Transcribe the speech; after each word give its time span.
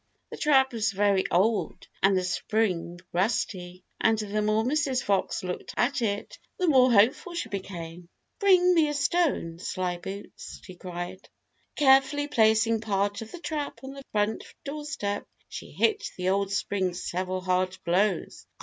The 0.31 0.37
trap 0.37 0.73
was 0.73 0.93
very 0.93 1.29
old 1.29 1.85
and 2.01 2.17
the 2.17 2.23
spring 2.23 2.99
rusty, 3.13 3.83
and 3.99 4.17
the 4.17 4.41
more 4.41 4.63
Mrs. 4.63 5.03
Fox 5.03 5.43
looked 5.43 5.75
at 5.77 6.01
it 6.01 6.39
the 6.57 6.65
more 6.65 6.91
hopeful 6.91 7.35
she 7.35 7.49
became. 7.49 8.09
"Bring 8.39 8.73
me 8.73 8.87
a 8.87 8.95
stone, 8.95 9.59
Slyboots," 9.59 10.59
she 10.65 10.73
cried. 10.73 11.29
Carefully 11.75 12.27
placing 12.27 12.81
part 12.81 13.21
of 13.21 13.31
the 13.31 13.39
trap 13.39 13.83
on 13.83 13.91
the 13.93 14.03
front 14.11 14.43
doorstep, 14.65 15.27
she 15.47 15.69
hit 15.69 16.09
the 16.17 16.29
old 16.29 16.51
spring 16.51 16.95
several 16.95 17.41
hard 17.41 17.77
blows. 17.85 18.47